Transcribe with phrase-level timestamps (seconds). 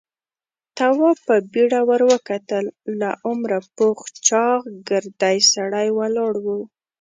[0.77, 2.65] تواب په بيړه ور وکتل.
[2.99, 6.47] له عمره پوخ چاغ، ګردی سړی ولاړ و.